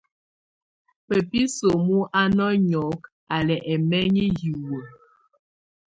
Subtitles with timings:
[1.07, 4.83] Bab isǝ́mu á ná nyɔ́kɔ, á lɛ́ ɛmɛŋɛ hiwǝ́.